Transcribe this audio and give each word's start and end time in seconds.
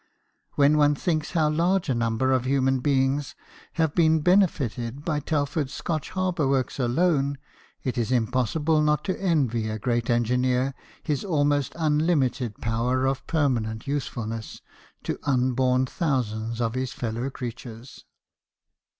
When 0.55 0.77
one 0.77 0.95
thinks 0.95 1.33
how 1.33 1.49
large 1.51 1.87
a 1.87 1.93
number 1.93 2.31
of 2.31 2.45
human 2.45 2.79
beings 2.79 3.35
have 3.73 3.93
been 3.93 4.21
benefited 4.21 5.05
by 5.05 5.19
Telford's 5.19 5.73
Scotch 5.75 6.09
har 6.09 6.33
bour 6.33 6.47
works 6.47 6.79
alone, 6.79 7.37
it 7.83 7.99
is 7.99 8.11
impossible 8.11 8.81
not 8.81 9.03
to 9.03 9.21
envy 9.21 9.69
a 9.69 9.77
great 9.77 10.09
engineer 10.09 10.73
his 11.03 11.23
almost 11.23 11.73
unlimited 11.77 12.57
power 12.57 12.99
26 13.03 13.25
BIOGRAPHIES 13.31 13.33
OF 13.35 13.35
WORKING 13.35 13.53
MEN. 13.53 13.63
of 13.67 13.75
permanent 13.75 13.87
usefulness 13.87 14.61
to 15.03 15.19
unborn 15.21 15.85
thousands 15.85 16.59
of 16.61 16.73
his 16.73 16.93
fellow 16.93 17.29
creatures. 17.29 18.03